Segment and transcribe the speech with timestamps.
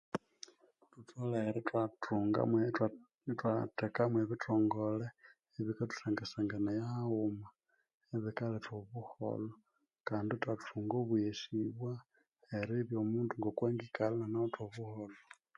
[0.91, 2.39] Thutholhera ithwathunga
[3.31, 5.05] ithwatheka mwebithongole
[5.59, 7.47] ebikathusangasanganaya haghuma
[8.15, 9.53] ebikaletha obuholho
[10.07, 11.91] Kandi ithwathunga obweghesibwa
[12.57, 15.17] eribya omundu ngoko angikalha inanawithe obuholho